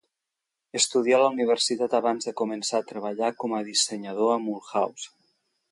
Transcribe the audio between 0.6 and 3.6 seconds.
Estudià a la universitat abans de començar a treballar com